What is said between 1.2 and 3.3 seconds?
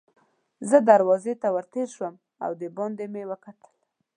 ته ور تېر شوم او دباندې مې